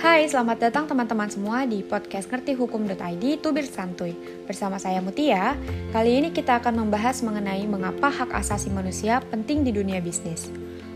Hai, 0.00 0.24
selamat 0.24 0.64
datang 0.64 0.88
teman-teman 0.88 1.28
semua 1.28 1.68
di 1.68 1.84
podcast 1.84 2.24
ngerti 2.32 2.56
hukum.id 2.56 3.20
Tubir 3.44 3.68
Santuy. 3.68 4.16
Bersama 4.48 4.80
saya 4.80 4.96
Mutia, 5.04 5.60
kali 5.92 6.24
ini 6.24 6.32
kita 6.32 6.56
akan 6.56 6.80
membahas 6.80 7.20
mengenai 7.20 7.68
mengapa 7.68 8.08
hak 8.08 8.32
asasi 8.32 8.72
manusia 8.72 9.20
penting 9.28 9.60
di 9.60 9.76
dunia 9.76 10.00
bisnis. 10.00 10.48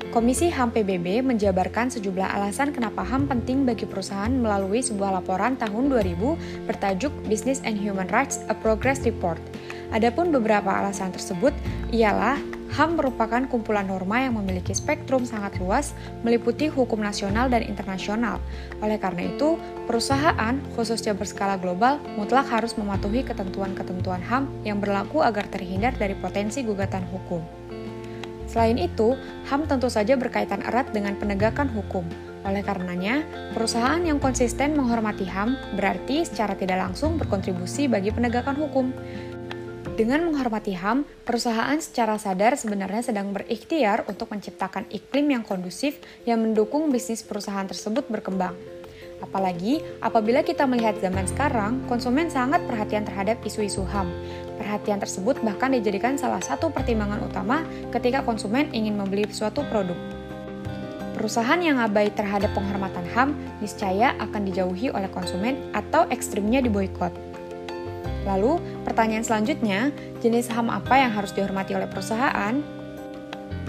Komisi 0.08 0.48
HAM 0.48 0.72
PBB 0.72 1.20
menjabarkan 1.20 1.92
sejumlah 1.92 2.32
alasan 2.32 2.72
kenapa 2.72 3.04
HAM 3.04 3.28
penting 3.28 3.68
bagi 3.68 3.84
perusahaan 3.84 4.32
melalui 4.32 4.80
sebuah 4.80 5.20
laporan 5.20 5.60
tahun 5.60 5.92
2000 5.92 6.64
bertajuk 6.64 7.12
Business 7.28 7.60
and 7.60 7.76
Human 7.76 8.08
Rights 8.08 8.40
A 8.48 8.56
Progress 8.56 9.04
Report. 9.04 9.36
Adapun 9.92 10.32
beberapa 10.32 10.72
alasan 10.72 11.12
tersebut 11.12 11.52
ialah 11.92 12.40
HAM 12.74 12.98
merupakan 12.98 13.46
kumpulan 13.46 13.86
norma 13.86 14.26
yang 14.26 14.34
memiliki 14.34 14.74
spektrum 14.74 15.22
sangat 15.22 15.62
luas, 15.62 15.94
meliputi 16.26 16.66
hukum 16.66 16.98
nasional 16.98 17.46
dan 17.46 17.62
internasional. 17.62 18.42
Oleh 18.82 18.98
karena 18.98 19.30
itu, 19.30 19.54
perusahaan, 19.86 20.58
khususnya 20.74 21.14
berskala 21.14 21.54
global, 21.54 22.02
mutlak 22.18 22.50
harus 22.50 22.74
mematuhi 22.74 23.22
ketentuan-ketentuan 23.22 24.18
HAM 24.26 24.50
yang 24.66 24.82
berlaku 24.82 25.22
agar 25.22 25.46
terhindar 25.46 25.94
dari 25.94 26.18
potensi 26.18 26.66
gugatan 26.66 27.06
hukum. 27.14 27.46
Selain 28.50 28.74
itu, 28.74 29.14
HAM 29.46 29.70
tentu 29.70 29.86
saja 29.86 30.18
berkaitan 30.18 30.62
erat 30.66 30.90
dengan 30.90 31.14
penegakan 31.14 31.70
hukum. 31.70 32.02
Oleh 32.44 32.60
karenanya, 32.60 33.24
perusahaan 33.56 33.98
yang 34.04 34.20
konsisten 34.20 34.76
menghormati 34.76 35.24
HAM 35.24 35.78
berarti 35.80 36.28
secara 36.28 36.52
tidak 36.58 36.76
langsung 36.76 37.16
berkontribusi 37.16 37.88
bagi 37.88 38.12
penegakan 38.12 38.58
hukum. 38.58 38.92
Dengan 39.94 40.26
menghormati 40.26 40.74
HAM, 40.74 41.06
perusahaan 41.22 41.78
secara 41.78 42.18
sadar 42.18 42.58
sebenarnya 42.58 43.14
sedang 43.14 43.30
berikhtiar 43.30 44.02
untuk 44.10 44.26
menciptakan 44.34 44.90
iklim 44.90 45.30
yang 45.30 45.46
kondusif 45.46 46.02
yang 46.26 46.42
mendukung 46.42 46.90
bisnis 46.90 47.22
perusahaan 47.22 47.62
tersebut 47.62 48.10
berkembang. 48.10 48.58
Apalagi 49.22 49.78
apabila 50.02 50.42
kita 50.42 50.66
melihat 50.66 50.98
zaman 50.98 51.30
sekarang, 51.30 51.78
konsumen 51.86 52.26
sangat 52.26 52.66
perhatian 52.66 53.06
terhadap 53.06 53.38
isu-isu 53.46 53.86
HAM. 53.86 54.10
Perhatian 54.58 54.98
tersebut 54.98 55.38
bahkan 55.46 55.70
dijadikan 55.70 56.18
salah 56.18 56.42
satu 56.42 56.74
pertimbangan 56.74 57.22
utama 57.22 57.62
ketika 57.94 58.26
konsumen 58.26 58.74
ingin 58.74 58.98
membeli 58.98 59.30
suatu 59.30 59.62
produk. 59.70 59.96
Perusahaan 61.14 61.62
yang 61.62 61.78
abai 61.78 62.10
terhadap 62.10 62.50
penghormatan 62.50 63.06
HAM 63.14 63.30
niscaya 63.62 64.18
akan 64.18 64.42
dijauhi 64.42 64.90
oleh 64.90 65.06
konsumen 65.14 65.70
atau 65.70 66.10
ekstrimnya 66.10 66.58
diboykot. 66.58 67.33
Lalu, 68.24 68.60
pertanyaan 68.88 69.24
selanjutnya, 69.24 69.92
jenis 70.24 70.48
saham 70.48 70.72
apa 70.72 70.96
yang 70.96 71.12
harus 71.12 71.32
dihormati 71.36 71.76
oleh 71.76 71.88
perusahaan? 71.88 72.60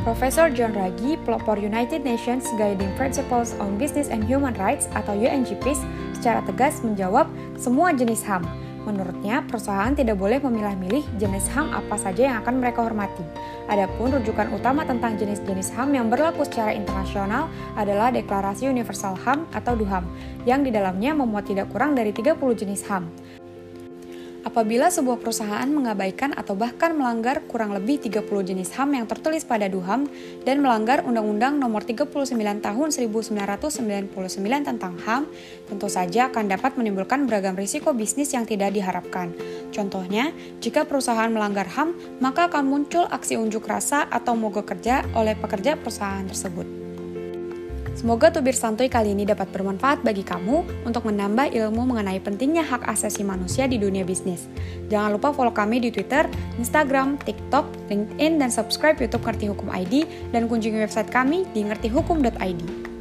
Profesor 0.05 0.53
John 0.53 0.75
Ruggie, 0.75 1.17
pelopor 1.25 1.57
United 1.57 2.05
Nations 2.05 2.45
Guiding 2.61 2.93
Principles 2.93 3.57
on 3.57 3.75
Business 3.75 4.07
and 4.07 4.21
Human 4.27 4.53
Rights 4.55 4.85
atau 4.93 5.17
UNGPs, 5.17 5.81
secara 6.13 6.45
tegas 6.45 6.85
menjawab 6.85 7.25
semua 7.57 7.89
jenis 7.89 8.21
HAM. 8.21 8.45
Menurutnya, 8.85 9.41
perusahaan 9.49 9.97
tidak 9.97 10.21
boleh 10.21 10.37
memilah-milih 10.37 11.01
jenis 11.17 11.49
HAM 11.49 11.73
apa 11.73 11.97
saja 11.97 12.29
yang 12.29 12.37
akan 12.45 12.61
mereka 12.61 12.85
hormati. 12.85 13.25
Adapun 13.65 14.13
rujukan 14.13 14.53
utama 14.53 14.85
tentang 14.85 15.17
jenis-jenis 15.17 15.73
HAM 15.73 15.97
yang 15.97 16.05
berlaku 16.05 16.45
secara 16.45 16.69
internasional 16.77 17.49
adalah 17.73 18.13
Deklarasi 18.13 18.69
Universal 18.69 19.17
HAM 19.25 19.49
atau 19.57 19.73
DUHAM, 19.73 20.05
yang 20.45 20.61
di 20.61 20.69
dalamnya 20.69 21.17
memuat 21.17 21.49
tidak 21.49 21.73
kurang 21.73 21.97
dari 21.97 22.13
30 22.13 22.37
jenis 22.53 22.85
HAM. 22.85 23.09
Apabila 24.45 24.93
sebuah 24.93 25.17
perusahaan 25.17 25.65
mengabaikan 25.65 26.29
atau 26.37 26.53
bahkan 26.53 26.93
melanggar 26.93 27.41
kurang 27.49 27.73
lebih 27.73 27.97
30 27.97 28.29
jenis 28.45 28.69
HAM 28.77 28.93
yang 28.93 29.09
tertulis 29.09 29.41
pada 29.41 29.65
DUHAM 29.65 30.05
dan 30.45 30.61
melanggar 30.61 31.01
Undang-Undang 31.01 31.57
Nomor 31.57 31.81
39 31.81 32.13
Tahun 32.61 32.87
1999 32.93 34.13
tentang 34.61 34.93
HAM, 35.01 35.25
tentu 35.65 35.89
saja 35.89 36.29
akan 36.29 36.45
dapat 36.45 36.77
menimbulkan 36.77 37.25
beragam 37.25 37.57
risiko 37.57 37.89
bisnis 37.97 38.37
yang 38.37 38.45
tidak 38.45 38.69
diharapkan. 38.77 39.33
Contohnya, 39.73 40.29
jika 40.61 40.85
perusahaan 40.85 41.33
melanggar 41.33 41.65
HAM, 41.65 42.21
maka 42.21 42.45
akan 42.45 42.69
muncul 42.69 43.09
aksi 43.09 43.41
unjuk 43.41 43.65
rasa 43.65 44.05
atau 44.13 44.37
mogok 44.37 44.77
kerja 44.77 45.01
oleh 45.17 45.33
pekerja 45.33 45.73
perusahaan 45.73 46.21
tersebut. 46.29 46.84
Semoga 47.95 48.27
tubir 48.27 48.51
santuy 48.51 48.91
kali 48.91 49.15
ini 49.15 49.23
dapat 49.23 49.47
bermanfaat 49.55 50.03
bagi 50.03 50.19
kamu 50.19 50.83
untuk 50.83 51.07
menambah 51.07 51.55
ilmu 51.55 51.95
mengenai 51.95 52.19
pentingnya 52.19 52.67
hak 52.67 52.83
asasi 52.91 53.23
manusia 53.23 53.71
di 53.71 53.79
dunia 53.79 54.03
bisnis. 54.03 54.51
Jangan 54.91 55.15
lupa 55.15 55.31
follow 55.31 55.55
kami 55.55 55.79
di 55.79 55.95
Twitter, 55.95 56.27
Instagram, 56.59 57.15
TikTok, 57.23 57.63
LinkedIn, 57.87 58.43
dan 58.43 58.51
subscribe 58.51 58.99
YouTube 58.99 59.23
Ngerti 59.23 59.47
Hukum 59.47 59.71
ID 59.71 60.03
dan 60.35 60.51
kunjungi 60.51 60.83
website 60.83 61.07
kami 61.07 61.47
di 61.55 61.63
ngertihukum.id. 61.63 62.94